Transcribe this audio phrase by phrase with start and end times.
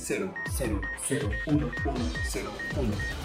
[0.00, 3.19] 0, 0, 0, 1, 1, 0, 1.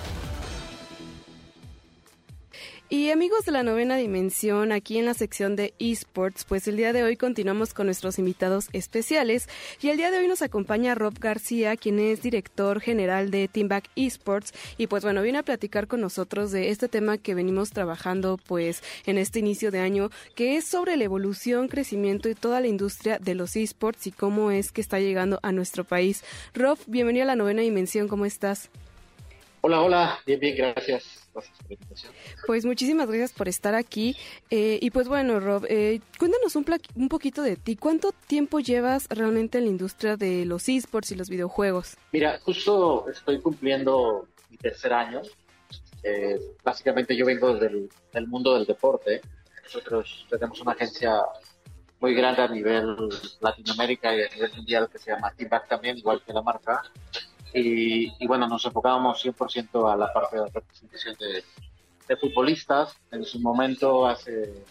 [2.87, 6.93] Y amigos de la novena dimensión, aquí en la sección de esports, pues el día
[6.93, 9.49] de hoy continuamos con nuestros invitados especiales
[9.81, 13.89] y el día de hoy nos acompaña Rob García, quien es director general de Teamback
[13.95, 18.37] Esports y pues bueno, viene a platicar con nosotros de este tema que venimos trabajando
[18.45, 22.67] pues en este inicio de año, que es sobre la evolución, crecimiento y toda la
[22.67, 26.23] industria de los esports y cómo es que está llegando a nuestro país.
[26.53, 28.69] Rob, bienvenido a la novena dimensión, ¿cómo estás?
[29.61, 31.24] Hola, hola, bien, bien, gracias.
[31.35, 32.13] Gracias por la invitación.
[32.47, 34.15] Pues muchísimas gracias por estar aquí.
[34.49, 37.75] Eh, y pues bueno, Rob, eh, cuéntanos un, un poquito de ti.
[37.75, 41.97] ¿Cuánto tiempo llevas realmente en la industria de los esports y los videojuegos?
[42.13, 45.21] Mira, justo estoy cumpliendo mi tercer año.
[46.03, 49.21] Eh, básicamente yo vengo del, del mundo del deporte.
[49.63, 51.21] Nosotros tenemos una agencia
[51.99, 52.95] muy grande a nivel
[53.41, 56.83] Latinoamérica y a nivel mundial que se llama Teamback también, igual que la marca.
[57.57, 61.43] Y, bueno, nos enfocábamos 100% a la parte de representación de,
[62.07, 62.97] de futbolistas.
[63.11, 64.65] En su momento, hace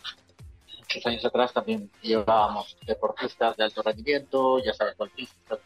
[0.78, 5.60] muchos años atrás, también llevábamos deportistas de alto rendimiento, ya sabes, golfistas,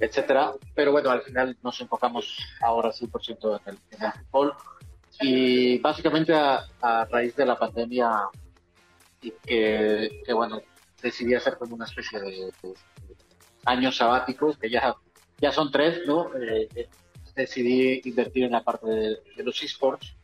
[0.00, 0.52] etcétera.
[0.74, 4.54] Pero bueno, al final nos enfocamos ahora 100% en el, en el fútbol.
[5.20, 8.28] Y básicamente a, raíz de la pandemia
[9.20, 10.60] y que, bueno,
[11.00, 12.52] decidí hacer como una especie de
[13.64, 14.96] años sabáticos, que ya,
[15.42, 16.34] ya son tres, ¿no?
[16.36, 16.88] Eh, eh,
[17.34, 20.14] decidí invertir en la parte de, de los esports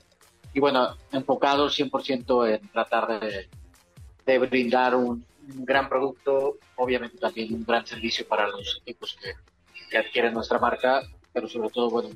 [0.54, 7.86] y bueno, enfocado 100% en tratar de, brindar un, gran producto, obviamente también un gran
[7.86, 11.02] servicio para los equipos que, adquieren nuestra marca,
[11.32, 12.10] pero sobre todo, bueno,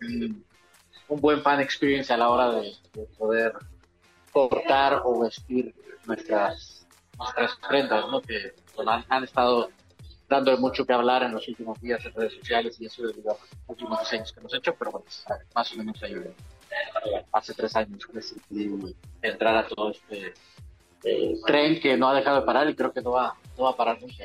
[0.00, 0.44] un,
[1.20, 3.54] buen fan experience a la hora de, de poder
[4.32, 5.74] portar o vestir
[6.06, 6.86] nuestras,
[7.18, 8.20] nuestras prendas, ¿no?
[8.20, 8.54] Que
[9.08, 9.70] han estado
[10.28, 13.34] dando mucho que hablar en los últimos días en redes sociales y eso debido a
[13.34, 15.06] los últimos diseños que hemos hecho, pero bueno,
[15.54, 16.34] más o menos eh,
[17.32, 20.34] hace tres años que decidí entrar a todo este
[21.04, 23.70] eh, tren que no ha dejado de parar y creo que no va, no va
[23.70, 24.24] a parar nunca.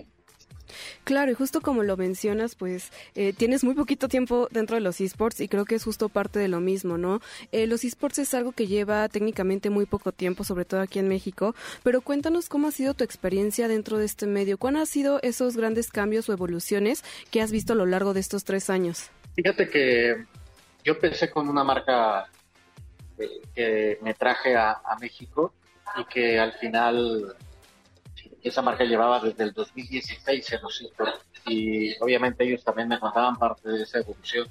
[1.04, 5.00] Claro, y justo como lo mencionas, pues eh, tienes muy poquito tiempo dentro de los
[5.02, 7.22] esports y creo que es justo parte de lo mismo, ¿no?
[7.52, 11.08] Eh, los esports es algo que lleva técnicamente muy poco tiempo, sobre todo aquí en
[11.08, 15.20] México, pero cuéntanos cómo ha sido tu experiencia dentro de este medio, cuáles han sido
[15.22, 19.10] esos grandes cambios o evoluciones que has visto a lo largo de estos tres años.
[19.36, 20.26] Fíjate que
[20.84, 22.30] yo empecé con una marca
[23.18, 25.54] que, que me traje a, a México
[25.98, 27.36] y que al final
[28.44, 33.38] esa marca llevaba desde el 2016 en los esports y obviamente ellos también me contaban
[33.38, 34.48] parte de esa evolución.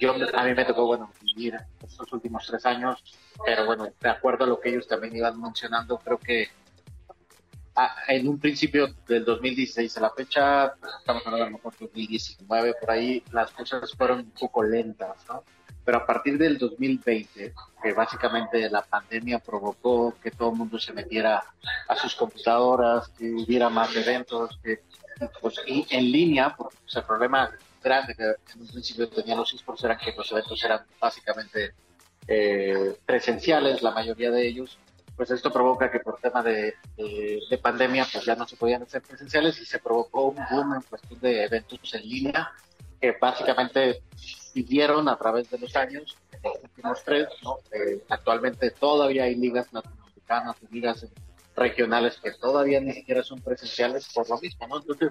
[0.00, 3.02] Yo, a mí me tocó, bueno, vivir estos últimos tres años,
[3.44, 6.48] pero bueno, de acuerdo a lo que ellos también iban mencionando, creo que
[7.76, 13.22] a- en un principio del 2016 a la fecha, estamos hablando mejor 2019, por ahí,
[13.32, 15.42] las cosas fueron un poco lentas, ¿no?
[15.84, 20.92] Pero a partir del 2020, que básicamente la pandemia provocó que todo el mundo se
[20.92, 21.42] metiera
[21.88, 24.82] a sus computadoras, que hubiera más eventos, que
[25.40, 27.50] pues, y en línea, pues, el problema
[27.82, 31.74] grande que en un principio tenían los esports era que los eventos eran básicamente
[32.26, 34.78] eh, presenciales, la mayoría de ellos,
[35.16, 39.02] pues esto provoca que por tema de, de pandemia pues ya no se podían hacer
[39.02, 42.50] presenciales y se provocó un boom en cuestión de eventos en línea
[43.00, 44.02] que básicamente
[44.54, 47.58] siguieron a través de los años, los últimos tres, ¿no?
[47.72, 51.06] Eh, actualmente todavía hay ligas latinoamericanas ligas
[51.56, 54.78] regionales que todavía ni siquiera son presenciales por lo mismo, ¿no?
[54.78, 55.10] Entonces,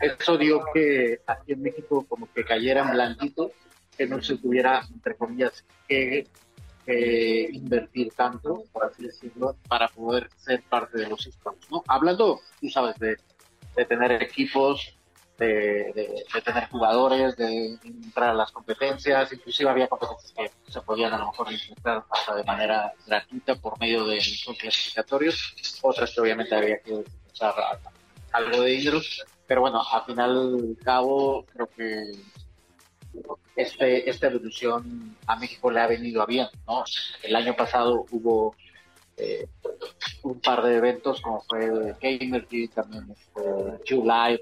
[0.00, 3.52] eso dio que aquí en México como que cayera en blanquito,
[3.96, 6.28] que no se tuviera, entre comillas, que
[7.52, 11.82] invertir tanto, por así decirlo, para poder ser parte de los esports, ¿no?
[11.86, 13.16] Hablando, tú sabes, de,
[13.76, 14.96] de tener equipos,
[15.38, 20.32] de, tener jugadores, de entrar a las competencias, inclusive había competencias
[20.64, 24.56] que se podían a lo mejor implementar hasta de manera gratuita por medio de los
[24.58, 27.54] clasificatorios, otras que obviamente había que echar
[28.32, 29.00] algo de dinero,
[29.46, 32.12] pero bueno, al final cabo creo que
[33.56, 36.84] este, esta evolución a México le ha venido a bien, ¿no?
[37.22, 38.54] El año pasado hubo
[39.16, 39.46] eh,
[40.22, 43.44] un par de eventos como fue Gamergy, también fue
[43.88, 44.40] July,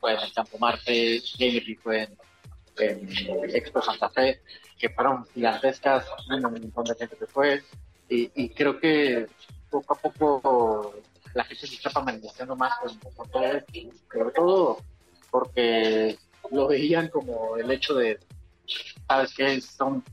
[0.00, 3.08] fue en el Campo Marte, Gamergy fue en,
[3.54, 4.42] Expo Santa Fe,
[4.78, 7.62] que fueron gigantescas, un montón de gente que fue,
[8.08, 9.26] y, creo que
[9.70, 10.94] poco a poco
[11.34, 13.72] la gente se está familiarizando más con, todo esto,
[14.12, 14.78] sobre todo
[15.30, 16.16] porque
[16.50, 18.20] lo veían como el hecho de,
[19.08, 19.60] ¿sabes qué?
[19.60, 20.04] Son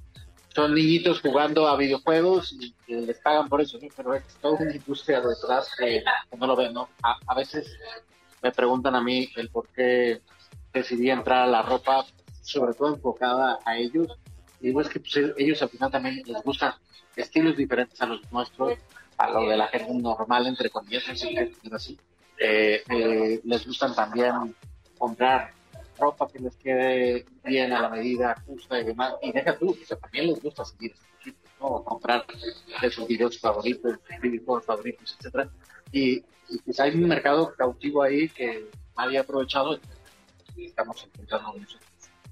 [0.53, 5.21] son niñitos jugando a videojuegos y les pagan por eso, pero es toda una industria
[5.21, 6.03] detrás que,
[6.38, 6.89] no lo ven, ¿no?
[7.01, 7.77] A, veces
[8.42, 10.21] me preguntan a mí el por qué
[10.74, 12.06] decidí entrar a la ropa,
[12.42, 14.07] sobre todo enfocada a ellos.
[14.59, 16.74] Y digo, es que pues, ellos al final también les gustan
[17.15, 18.77] estilos diferentes a los nuestros,
[19.18, 21.97] a lo de la gente normal, entre comillas, así.
[22.44, 24.56] Eh, eh, les gustan también
[24.97, 25.54] comprar
[25.97, 29.13] ropa que les quede bien a la medida justa y demás.
[29.21, 30.93] Y deja tú, también les gusta seguir
[31.59, 31.83] ¿no?
[31.83, 32.25] comprar
[32.81, 35.49] de sus videos favoritos, videojuegos favoritos, etcétera.
[35.91, 38.67] Y, y pues hay un mercado cautivo ahí que
[38.97, 39.79] nadie ha aprovechado
[40.55, 41.55] y estamos intentando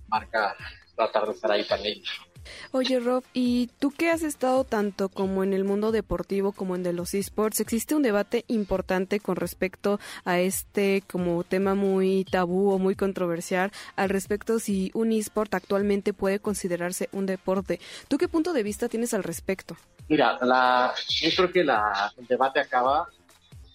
[0.08, 0.56] marca,
[0.96, 2.29] tratar de estar ahí para ellos.
[2.72, 6.84] Oye Rob, ¿y tú que has estado tanto como en el mundo deportivo como en
[6.84, 7.60] de los esports?
[7.60, 13.72] ¿Existe un debate importante con respecto a este como tema muy tabú o muy controversial
[13.96, 17.80] al respecto si un esport actualmente puede considerarse un deporte?
[18.08, 19.76] ¿Tú qué punto de vista tienes al respecto?
[20.08, 23.08] Mira, la, yo creo que la, el debate acaba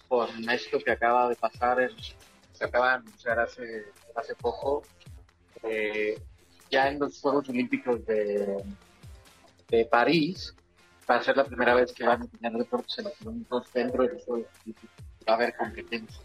[0.07, 1.91] con esto que acaba de pasar, en,
[2.53, 3.85] se acaba de anunciar hace,
[4.15, 4.83] hace poco.
[5.63, 6.19] Eh,
[6.75, 8.63] ya en los Juegos Olímpicos de,
[9.69, 10.53] de París,
[11.09, 14.23] va a ser la primera vez que van a tener deportes electrónicos dentro de los
[14.25, 14.89] Juegos Olímpicos.
[15.27, 16.21] Va a haber competencia.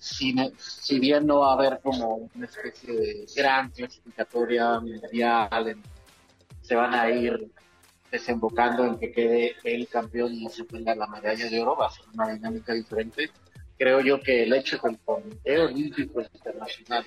[0.00, 5.76] Si, si, bien no va a haber como una especie de gran clasificatoria mundial,
[6.62, 7.48] se van a ir
[8.10, 11.90] desembocando en que quede el campeón y se tenga la medalla de oro, va a
[11.90, 13.30] ser una dinámica diferente.
[13.78, 17.04] Creo yo que el hecho que el Comité Olímpico Internacional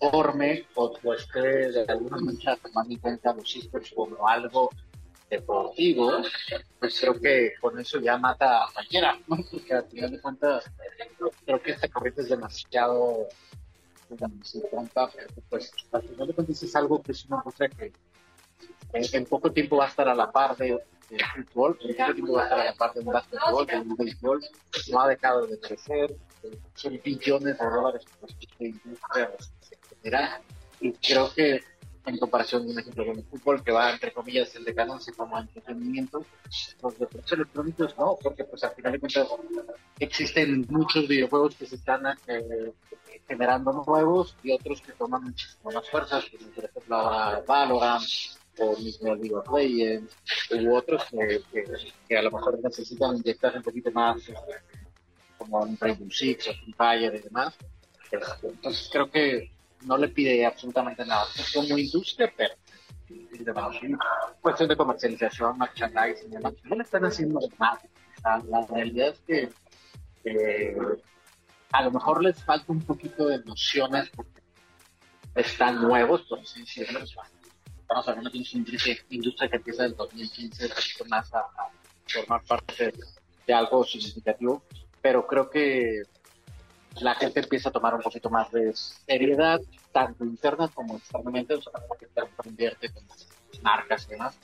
[0.00, 4.70] forme o, esté de alguna manera tomando en cuenta los esports como algo
[5.28, 6.22] deportivo,
[6.80, 9.36] pues creo que con eso ya mata a cualquiera, ¿no?
[9.50, 10.64] Porque al final de cuentas
[11.44, 13.28] creo que esta corriente es demasiado
[14.70, 15.08] tonta,
[15.48, 17.92] pues al final de cuentas es algo que es una cosa que
[18.92, 20.78] en, poco tiempo va a estar a la par de,
[21.34, 23.96] fútbol, en poco tiempo va a estar a la par de un básquetbol, de un
[23.96, 24.40] béisbol,
[24.90, 26.16] no ha dejado de crecer,
[26.74, 28.04] son billones de dólares
[28.58, 28.74] de
[30.80, 31.60] y creo que
[32.06, 36.24] en comparación, un ejemplo, con el fútbol, que va, entre comillas, el decadencia como entretenimiento,
[36.82, 39.28] los deportes electrónicos no, porque pues al final de cuentas
[39.98, 42.72] existen muchos videojuegos que se están eh,
[43.28, 48.04] generando nuevos y otros que toman muchísimo más fuerzas, como por ejemplo ahora Valorant,
[48.58, 50.16] o mismo League of Legends,
[50.50, 51.42] u otros que,
[52.08, 54.20] que, a lo mejor necesitan inyectar un poquito más,
[55.38, 57.54] como un Rainbow Six o Free Fire y demás.
[58.42, 59.50] Entonces creo que
[59.82, 61.26] no le pide absolutamente nada.
[61.54, 62.54] Como industria, pero
[64.40, 67.80] cuestión de comercialización, merchandising, demás, no le están haciendo nada.
[68.24, 69.50] la realidad es
[70.22, 70.76] que
[71.72, 74.40] a lo mejor les falta un poquito de nociones porque
[75.34, 77.00] están nuevos, por así decirlo.
[77.00, 78.48] Estamos hablando de una
[79.10, 80.68] industria, que empieza en el 2015
[81.08, 81.44] más a,
[82.06, 82.92] formar parte
[83.46, 84.64] de algo significativo,
[85.00, 86.02] pero creo que
[87.00, 89.60] la gente empieza a tomar un poquito más de seriedad,
[89.92, 93.04] tanto interna como externamente, o sea, porque se invierte con
[93.62, 94.38] marcas y demás.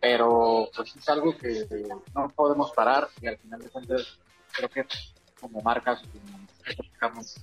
[0.00, 1.66] Pero pues es algo que
[2.14, 4.18] no podemos parar y al final de cuentas
[4.52, 4.84] creo que
[5.40, 7.36] como marcas como estamos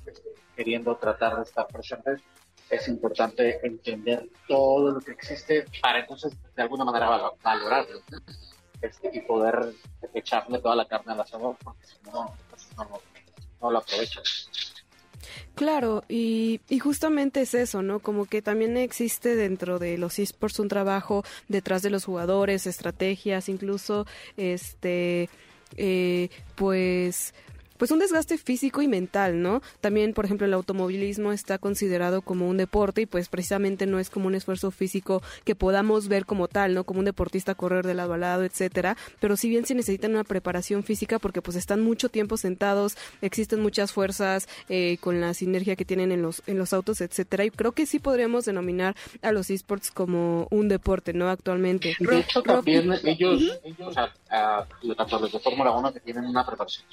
[0.56, 2.22] queriendo tratar de estar presentes,
[2.70, 8.02] es importante entender todo lo que existe para entonces de alguna manera valorarlo
[8.82, 9.74] este, y poder
[10.14, 13.00] echarle toda la carne al asador porque si no, pues no,
[13.62, 13.84] no.
[15.56, 18.00] Claro, y, y, justamente es eso, ¿no?
[18.00, 23.50] Como que también existe dentro de los esports un trabajo detrás de los jugadores, estrategias,
[23.50, 24.06] incluso,
[24.38, 25.30] este,
[25.76, 27.34] eh, pues
[27.80, 29.62] pues un desgaste físico y mental, ¿no?
[29.80, 34.10] También, por ejemplo, el automovilismo está considerado como un deporte y pues precisamente no es
[34.10, 36.84] como un esfuerzo físico que podamos ver como tal, ¿no?
[36.84, 40.26] Como un deportista correr de lado a lado, etcétera, pero si bien se necesitan una
[40.26, 45.78] preparación física porque pues están mucho tiempo sentados, existen muchas fuerzas eh, con la sinergia
[45.78, 49.32] que tienen en los en los autos, etcétera, y creo que sí podríamos denominar a
[49.32, 51.30] los esports como un deporte, ¿no?
[51.30, 51.96] Actualmente.
[52.00, 53.96] De hecho, también ellos, ellos
[54.30, 56.86] a, tanto los de Fórmula 1 que tienen una preparación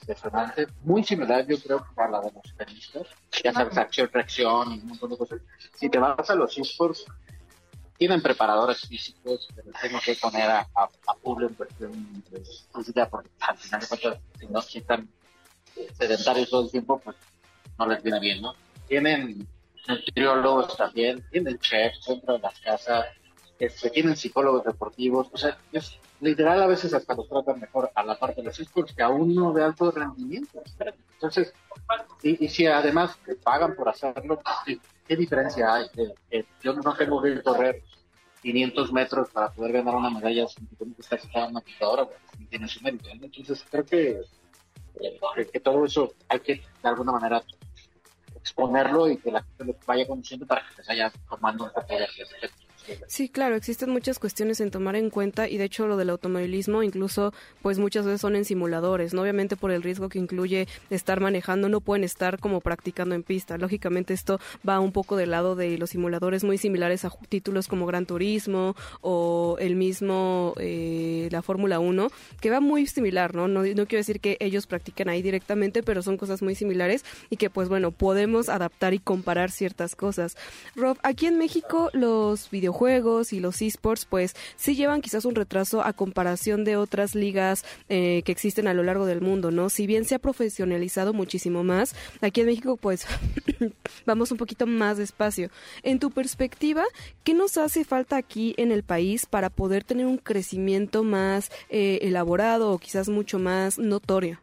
[0.00, 3.06] impresionante, muy similar yo creo a la de los tenistas,
[3.42, 5.40] ya sabes, acción, reacción y un montón de cosas.
[5.74, 7.04] Si te vas a los esports,
[7.98, 12.24] tienen preparadores físicos les tengo que poner a, a, a en cuestión
[12.74, 15.08] física, porque al final de cuentas, si no están
[15.98, 17.16] sedentarios todo el tiempo, pues
[17.78, 18.54] no les viene bien, ¿no?
[18.86, 19.46] Tienen
[19.88, 23.06] nutriólogos también, tienen chefs dentro de las casas,
[23.58, 28.02] este, tienen psicólogos deportivos, o sea, es literal a veces hasta los tratan mejor a
[28.02, 30.62] la parte de los esports que a uno de alto rendimiento.
[31.14, 31.54] Entonces,
[32.22, 34.40] y, si además te pagan por hacerlo,
[35.06, 35.86] ¿qué diferencia hay?
[36.62, 37.82] yo no tengo que correr
[38.42, 42.08] 500 metros para poder ganar una medalla sin que estar en una computadora,
[42.50, 43.08] tiene su mérito.
[43.10, 44.20] Entonces, creo que,
[45.00, 47.42] eh, que todo eso hay que de alguna manera
[48.36, 51.94] exponerlo y que la gente lo vaya conociendo para que se vaya tomando un poco
[51.94, 52.06] de
[53.08, 56.82] Sí, claro, existen muchas cuestiones en tomar en cuenta y de hecho lo del automovilismo
[56.82, 59.22] incluso pues muchas veces son en simuladores, ¿no?
[59.22, 63.58] Obviamente por el riesgo que incluye estar manejando no pueden estar como practicando en pista.
[63.58, 64.38] Lógicamente esto
[64.68, 68.76] va un poco del lado de los simuladores muy similares a títulos como Gran Turismo
[69.00, 72.08] o el mismo eh, la Fórmula 1,
[72.40, 73.48] que va muy similar, ¿no?
[73.48, 73.62] ¿no?
[73.62, 77.50] No quiero decir que ellos practiquen ahí directamente, pero son cosas muy similares y que
[77.50, 80.36] pues bueno, podemos adaptar y comparar ciertas cosas.
[80.74, 85.34] Rob, aquí en México los videojuegos juegos y los esports pues sí llevan quizás un
[85.34, 89.70] retraso a comparación de otras ligas eh, que existen a lo largo del mundo, ¿no?
[89.70, 93.06] Si bien se ha profesionalizado muchísimo más, aquí en México pues
[94.06, 95.48] vamos un poquito más despacio.
[95.82, 96.84] En tu perspectiva,
[97.24, 102.00] ¿qué nos hace falta aquí en el país para poder tener un crecimiento más eh,
[102.02, 104.38] elaborado o quizás mucho más notorio?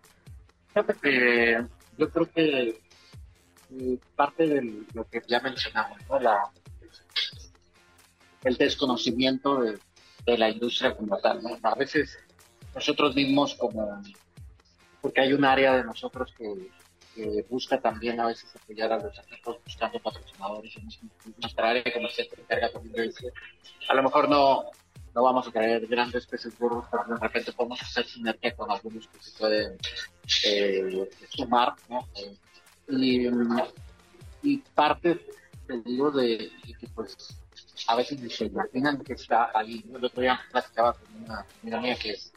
[1.98, 2.82] yo creo que
[3.80, 6.20] eh, parte de lo que ya mencionamos, ¿no?
[6.20, 6.52] la,
[8.44, 9.80] el desconocimiento de,
[10.38, 11.42] la industria como tal.
[11.62, 12.18] A veces
[12.74, 14.02] nosotros mismos como,
[15.02, 16.72] porque hay un área de nosotros que,
[17.48, 20.74] busca también a veces apoyar a los equipos buscando patrocinadores
[21.38, 23.14] nuestra área comercial que encarga también
[23.88, 24.72] a lo mejor no,
[25.14, 29.08] no vamos a traer grandes peces gordos, pero de repente podemos hacer sinergia con algunos
[29.08, 29.78] que se pueden
[30.46, 32.08] eh, sumar, ¿no?
[32.88, 33.28] y,
[34.42, 35.24] y parte,
[35.68, 37.16] te digo, de, de que pues
[37.88, 39.84] a veces se imaginan que está ahí.
[39.94, 42.34] El otro día platicaba con una amiga mía que es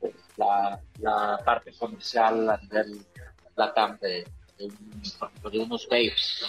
[0.00, 3.04] pues, la, la, parte comercial a nivel
[3.56, 4.26] latam de,
[4.58, 4.68] de,
[5.50, 6.48] de unos ¿no?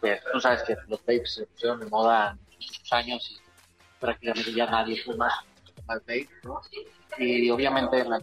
[0.00, 4.66] Pues tú sabes que los babes se pusieron de moda muchos años y prácticamente ya
[4.66, 5.28] nadie fuma
[5.86, 6.60] más vape, ¿no?
[7.18, 8.20] Y obviamente la,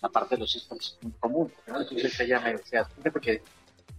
[0.00, 1.80] la parte de los sistemas es muy común, ¿no?
[1.80, 3.42] Entonces ella me decía, porque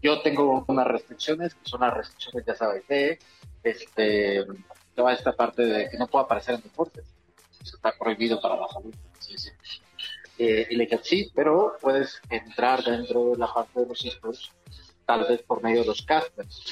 [0.02, 3.20] yo tengo unas restricciones, que son las restricciones, ya sabes, de
[3.66, 4.46] este,
[4.96, 7.06] toda esta parte de que no puedo aparecer en deportes.
[7.62, 8.94] está prohibido para la salud.
[9.20, 9.50] Sí, sí.
[10.38, 14.52] Eh, y le dije, sí, pero puedes entrar dentro de la parte de los esports,
[15.06, 16.64] tal vez por medio de los casters.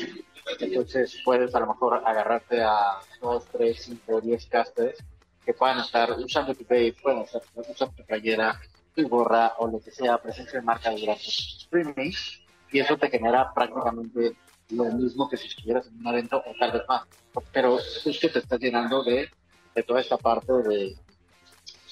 [0.59, 4.97] Entonces puedes a lo mejor agarrarte a dos, tres, cinco, diez casters
[5.45, 8.59] que puedan estar usando tu pay, pueden estar usando tu playera,
[8.95, 12.11] tu gorra o lo que sea, presencia de marca durante streaming,
[12.71, 14.35] y eso te genera prácticamente
[14.69, 17.03] lo mismo que si estuvieras en un evento o tal vez más.
[17.51, 19.29] Pero que te estás llenando de,
[19.75, 20.95] de toda esta parte de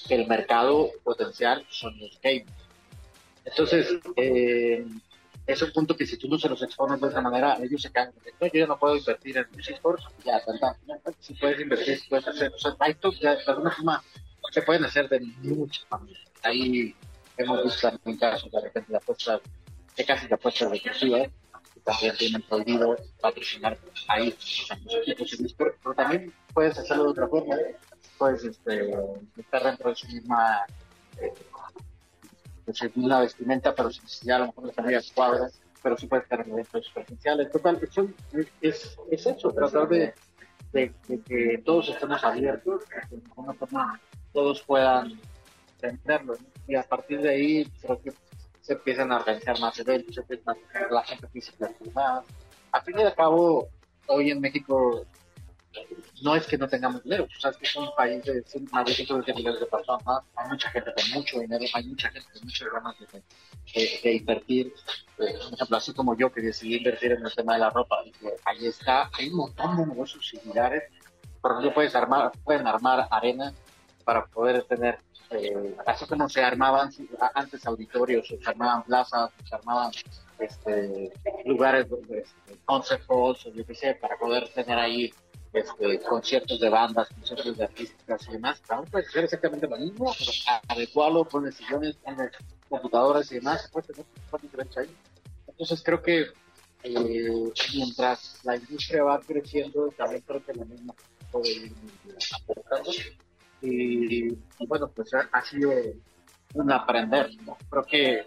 [0.08, 2.46] el mercado potencial son los games.
[3.44, 4.84] Entonces, eh,
[5.46, 7.90] es un punto que si tú no se los expones de esa manera, ellos se
[7.90, 8.12] caen.
[8.40, 10.76] No, yo ya no puedo invertir en los esports, ya, tal,
[11.18, 12.52] Si puedes invertir, si puedes hacer.
[12.54, 14.02] O sea, hay ya, de alguna forma
[14.52, 16.22] se pueden hacer de muchas maneras.
[16.42, 16.94] Ahí
[17.36, 19.40] hemos visto en casos de repente de apuestas,
[19.96, 21.28] que casi de apuestas reclusivas,
[21.84, 24.36] también tienen prohibido patrocinar ahí
[25.56, 27.56] pero también puedes hacerlo de otra forma.
[28.18, 28.94] Puedes este,
[29.36, 30.64] estar dentro de su misma
[31.20, 31.32] eh,
[32.66, 36.40] de vestimenta, pero sin necesidad a lo mejor de tener cuadras, pero sí puedes estar
[36.40, 37.50] en eventos presenciales.
[37.50, 37.80] Total,
[38.60, 40.14] es, es eso, tratar de,
[40.72, 40.92] de,
[41.26, 44.00] que todos estemos abiertos, que de alguna forma
[44.32, 45.18] todos puedan
[45.80, 46.36] entenderlo.
[46.68, 48.12] Y a partir de ahí, creo que
[48.62, 52.24] se empiezan a organizar más eventos, se empiezan a, la gente física más.
[52.70, 53.68] A fin y al cabo,
[54.06, 55.04] hoy en México
[56.22, 58.92] no es que no tengamos dinero, tú sabes que es un país de más de
[58.92, 62.68] 120 millones de personas, hay mucha gente con mucho dinero, hay mucha gente con muchas
[62.72, 64.66] ganas de, de, invertir.
[65.18, 67.96] Eh, por ejemplo, así como yo que decidí invertir en el tema de la ropa,
[68.44, 70.84] ahí está, hay un montón de negocios similares.
[71.40, 73.52] Por ejemplo, puedes armar, pueden armar arena
[74.04, 74.98] para poder tener,
[75.32, 76.90] eh, así como se armaban
[77.34, 79.90] antes auditorios, se armaban plazas, se armaban
[80.38, 81.12] este,
[81.44, 85.12] lugares, este, concept halls, yo qué sé, para poder tener ahí
[85.52, 88.60] este, conciertos de bandas, conciertos de artísticas y demás.
[88.62, 90.30] También puedes hacer exactamente lo mismo, pero
[90.68, 92.30] adecuarlo, pones sillones, pones
[92.68, 94.96] computadoras y demás, puedes tener ahí.
[95.46, 96.26] Entonces creo que
[96.84, 100.94] eh, mientras la industria va creciendo, también creo que lo mismo
[101.30, 101.72] puede ir.
[103.62, 105.72] Y, bueno, pues ha, sido
[106.54, 107.30] un aprender.
[107.46, 107.56] ¿no?
[107.70, 108.24] Creo que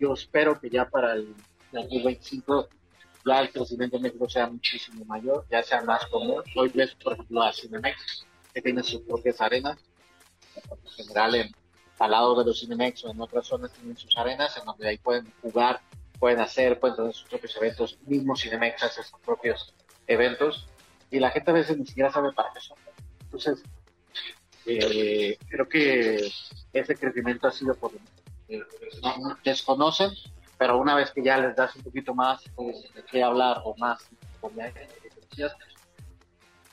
[0.00, 1.34] yo espero que ya para el
[1.72, 2.68] 2025
[3.24, 6.42] ya el crecimiento en México sea muchísimo mayor, ya sea más común.
[6.56, 9.78] Hoy ves, por ejemplo, a Cinemex, que tiene sus propias arenas.
[10.56, 11.54] En general,
[11.98, 14.98] al lado de los Cinemex o en otras zonas tienen sus arenas, en donde ahí
[14.98, 15.80] pueden jugar,
[16.18, 17.98] pueden hacer, pueden tener sus propios eventos.
[18.06, 19.74] Mismo Cinemex hace sus propios
[20.06, 20.66] eventos.
[21.10, 22.76] Y la gente a veces ni siquiera sabe para qué son.
[23.24, 23.62] Entonces,
[24.66, 26.30] eh, creo que
[26.72, 27.92] ese crecimiento ha sido por...
[28.48, 28.62] Eh,
[29.02, 30.10] no, desconocen
[30.62, 34.08] pero una vez que ya les das un poquito más de qué hablar o más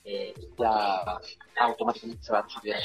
[0.06, 1.20] eh, ya
[1.60, 2.84] automáticamente se van subiendo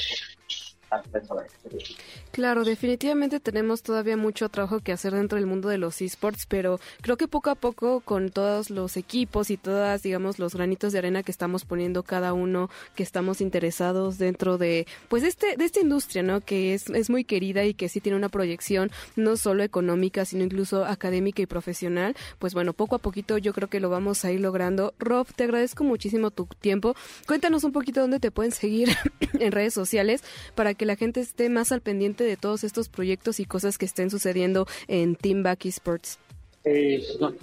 [2.31, 6.79] Claro, definitivamente tenemos todavía mucho trabajo que hacer dentro del mundo de los esports, pero
[7.01, 10.99] creo que poco a poco con todos los equipos y todas, digamos, los granitos de
[10.99, 15.79] arena que estamos poniendo cada uno, que estamos interesados dentro de, pues, este, de esta
[15.79, 16.41] industria, ¿no?
[16.41, 20.43] Que es, es muy querida y que sí tiene una proyección no solo económica, sino
[20.43, 22.15] incluso académica y profesional.
[22.39, 24.93] Pues bueno, poco a poquito yo creo que lo vamos a ir logrando.
[24.99, 26.95] Rob, te agradezco muchísimo tu tiempo.
[27.27, 28.89] Cuéntanos un poquito dónde te pueden seguir
[29.39, 30.23] en redes sociales
[30.55, 33.85] para que la gente esté más al pendiente de todos estos proyectos y cosas que
[33.85, 36.19] estén sucediendo en Team Back Esports?
[36.63, 37.33] Eh, no,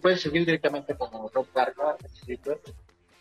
[0.00, 1.96] pueden seguir directamente como Rob Garga,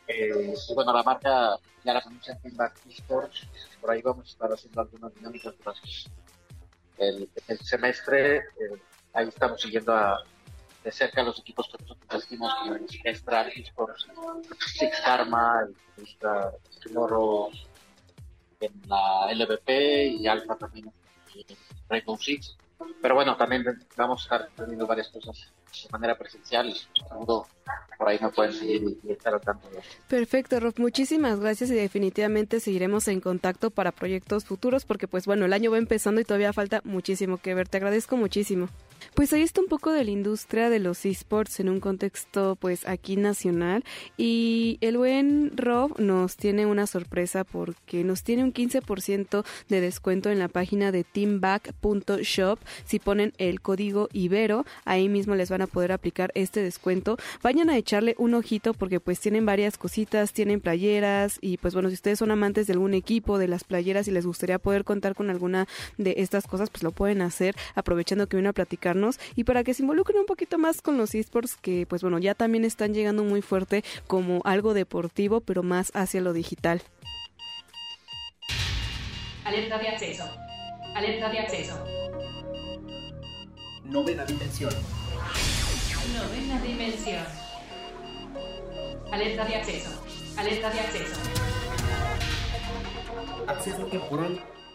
[0.08, 3.48] eh, bueno, la marca ya la conocen Team Back Esports,
[3.80, 5.82] por ahí vamos a estar haciendo algunas dinámicas durante
[6.98, 8.82] el, el semestre, eh,
[9.14, 10.24] ahí estamos siguiendo a,
[10.84, 14.08] de cerca los equipos que nosotros decimos como Esports,
[14.78, 15.68] Six Karma,
[16.84, 17.52] Tomorrow,
[18.62, 20.92] en la LVP y Alfa también
[21.36, 21.58] en
[21.90, 22.58] Rainbow Six.
[23.02, 23.64] Pero bueno, también
[23.96, 25.52] vamos a estar teniendo varias cosas
[25.84, 26.76] de manera presencial y
[27.08, 27.48] seguro
[27.98, 29.42] por ahí me pueden seguir y, estar al.
[30.08, 30.74] Perfecto, Rob.
[30.78, 35.72] Muchísimas gracias y definitivamente seguiremos en contacto para proyectos futuros porque pues bueno, el año
[35.72, 37.70] va empezando y todavía falta muchísimo que ver.
[37.70, 38.70] Te agradezco muchísimo.
[39.16, 42.88] Pues ahí está un poco de la industria de los esports en un contexto pues
[42.88, 43.84] aquí nacional
[44.18, 50.30] y el buen Rob nos tiene una sorpresa porque nos tiene un 15% de descuento
[50.30, 55.68] en la página de teamback.shop si ponen el código Ibero, ahí mismo les van a
[55.68, 57.18] poder aplicar este descuento.
[57.44, 61.90] Vayan a echarle un ojito porque pues tienen varias cositas, tienen playeras y pues bueno,
[61.90, 65.16] si ustedes son amantes de algún equipo, de las playeras y les gustaría poder contar
[65.16, 68.91] con alguna de estas cosas, pues lo pueden hacer aprovechando que viene a platicar
[69.36, 72.36] y para que se involucren un poquito más con los esports que pues bueno ya
[72.36, 76.82] también están llegando muy fuerte como algo deportivo pero más hacia lo digital.
[79.44, 80.24] Alerta de acceso.
[80.96, 81.84] Alerta de acceso.
[83.84, 84.74] Novena dimensión.
[86.14, 87.26] Novena dimensión.
[89.12, 90.04] Alerta de acceso.
[90.38, 91.20] Alerta de acceso.
[93.48, 94.42] Acceso temporal